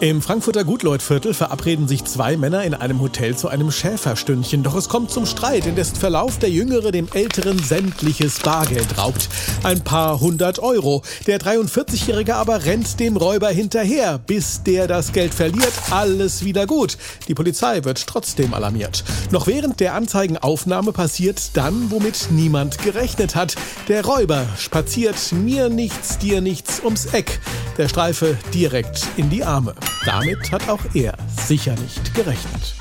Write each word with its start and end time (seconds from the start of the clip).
Im 0.00 0.22
Frankfurter 0.22 0.62
Gutleutviertel 0.62 1.34
verabreden 1.34 1.88
sich 1.88 2.04
zwei 2.04 2.36
Männer 2.36 2.62
in 2.62 2.72
einem 2.72 3.00
Hotel 3.00 3.36
zu 3.36 3.48
einem 3.48 3.72
Schäferstündchen. 3.72 4.62
Doch 4.62 4.76
es 4.76 4.88
kommt 4.88 5.10
zum 5.10 5.26
Streit, 5.26 5.66
in 5.66 5.74
dessen 5.74 5.96
Verlauf 5.96 6.38
der 6.38 6.50
Jüngere 6.50 6.92
dem 6.92 7.08
Älteren 7.12 7.58
sämtliches 7.58 8.38
Bargeld 8.38 8.96
raubt. 8.96 9.28
Ein 9.64 9.82
paar 9.82 10.20
hundert 10.20 10.60
Euro. 10.60 11.02
Der 11.26 11.40
43-Jährige 11.40 12.36
aber 12.36 12.64
rennt 12.64 13.00
dem 13.00 13.16
Räuber 13.16 13.48
hinterher, 13.48 14.18
bis 14.18 14.62
der 14.62 14.86
das 14.86 15.12
Geld 15.12 15.34
verliert. 15.34 15.72
Alles 15.90 16.44
wieder 16.44 16.68
gut. 16.68 16.96
Die 17.26 17.34
Polizei 17.34 17.82
wird 17.82 18.06
trotzdem 18.06 18.54
alarmiert. 18.54 19.02
Noch 19.32 19.48
während 19.48 19.80
der 19.80 19.94
Anzeigenaufnahme 19.94 20.92
passiert 20.92 21.56
dann, 21.56 21.90
womit 21.90 22.28
niemand 22.30 22.78
gerechnet 22.78 23.34
hat. 23.34 23.56
Der 23.88 24.04
Räuber 24.04 24.46
spaziert 24.58 25.32
mir 25.32 25.68
nichts, 25.68 26.18
dir 26.18 26.40
nichts 26.40 26.80
ums 26.84 27.06
Eck. 27.06 27.40
Der 27.78 27.88
Streife 27.88 28.36
direkt 28.54 29.04
in 29.16 29.28
die 29.28 29.42
Arme. 29.42 29.74
Damit 30.04 30.52
hat 30.52 30.68
auch 30.68 30.80
er 30.94 31.14
sicher 31.46 31.74
nicht 31.76 32.14
gerechnet. 32.14 32.76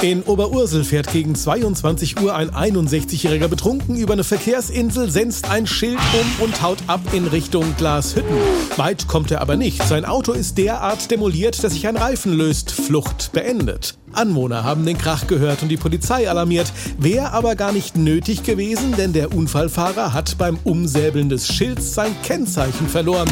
In 0.00 0.22
Oberursel 0.22 0.84
fährt 0.84 1.10
gegen 1.12 1.34
22 1.34 2.20
Uhr 2.20 2.32
ein 2.32 2.50
61-Jähriger 2.50 3.48
betrunken 3.48 3.96
über 3.96 4.12
eine 4.12 4.22
Verkehrsinsel, 4.22 5.10
senzt 5.10 5.50
ein 5.50 5.66
Schild 5.66 5.98
um 6.12 6.44
und 6.44 6.62
haut 6.62 6.78
ab 6.86 7.00
in 7.12 7.26
Richtung 7.26 7.74
Glashütten. 7.76 8.36
Weit 8.76 9.08
kommt 9.08 9.32
er 9.32 9.40
aber 9.40 9.56
nicht. 9.56 9.82
Sein 9.82 10.04
Auto 10.04 10.32
ist 10.32 10.56
derart 10.56 11.10
demoliert, 11.10 11.64
dass 11.64 11.72
sich 11.72 11.88
ein 11.88 11.96
Reifen 11.96 12.32
löst. 12.32 12.70
Flucht 12.70 13.32
beendet. 13.32 13.98
Anwohner 14.12 14.64
haben 14.64 14.84
den 14.86 14.98
Krach 14.98 15.26
gehört 15.26 15.62
und 15.62 15.68
die 15.68 15.76
Polizei 15.76 16.28
alarmiert. 16.28 16.72
Wäre 16.98 17.32
aber 17.32 17.56
gar 17.56 17.72
nicht 17.72 17.96
nötig 17.96 18.42
gewesen, 18.42 18.94
denn 18.96 19.12
der 19.12 19.34
Unfallfahrer 19.34 20.12
hat 20.12 20.38
beim 20.38 20.58
Umsäbeln 20.64 21.28
des 21.28 21.48
Schilds 21.48 21.94
sein 21.94 22.14
Kennzeichen 22.22 22.88
verloren. 22.88 23.28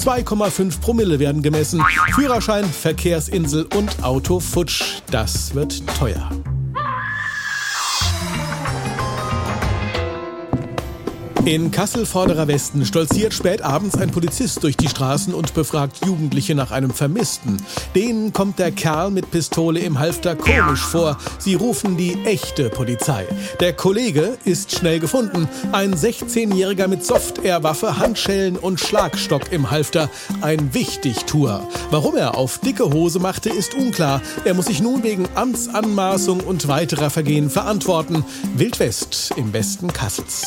2,5 0.00 0.80
Promille 0.80 1.18
werden 1.18 1.42
gemessen. 1.42 1.82
Führerschein, 2.14 2.64
Verkehrsinsel 2.64 3.66
und 3.76 4.02
Auto 4.02 4.40
futsch. 4.40 5.02
Das 5.10 5.54
wird 5.54 5.82
teuer. 5.98 6.30
In 11.46 11.70
Kassel 11.70 12.04
Vorderer 12.04 12.48
Westen 12.48 12.84
stolziert 12.84 13.32
spät 13.32 13.62
abends 13.62 13.96
ein 13.96 14.10
Polizist 14.10 14.62
durch 14.62 14.76
die 14.76 14.88
Straßen 14.88 15.32
und 15.32 15.54
befragt 15.54 16.04
Jugendliche 16.04 16.54
nach 16.54 16.70
einem 16.70 16.90
Vermissten. 16.90 17.56
Denen 17.94 18.34
kommt 18.34 18.58
der 18.58 18.70
Kerl 18.72 19.10
mit 19.10 19.30
Pistole 19.30 19.80
im 19.80 19.98
Halfter 19.98 20.36
komisch 20.36 20.82
vor. 20.82 21.16
Sie 21.38 21.54
rufen 21.54 21.96
die 21.96 22.22
echte 22.24 22.68
Polizei. 22.68 23.26
Der 23.58 23.72
Kollege 23.72 24.36
ist 24.44 24.76
schnell 24.76 25.00
gefunden. 25.00 25.48
Ein 25.72 25.94
16-Jähriger 25.94 26.88
mit 26.88 27.06
Soft-Air-Waffe, 27.06 27.98
Handschellen 27.98 28.56
und 28.56 28.78
Schlagstock 28.78 29.50
im 29.50 29.70
Halfter. 29.70 30.10
Ein 30.42 30.74
Wichtigtour. 30.74 31.66
Warum 31.90 32.16
er 32.16 32.36
auf 32.36 32.58
dicke 32.58 32.92
Hose 32.92 33.18
machte, 33.18 33.48
ist 33.48 33.74
unklar. 33.74 34.20
Er 34.44 34.52
muss 34.52 34.66
sich 34.66 34.82
nun 34.82 35.02
wegen 35.02 35.26
Amtsanmaßung 35.34 36.40
und 36.40 36.68
weiterer 36.68 37.08
Vergehen 37.08 37.48
verantworten. 37.48 38.24
Wildwest 38.56 39.32
im 39.36 39.54
Westen 39.54 39.90
Kassels. 39.90 40.46